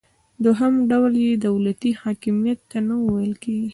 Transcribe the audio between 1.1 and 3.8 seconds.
یې دولتي حاکمیت ته ویل کیږي.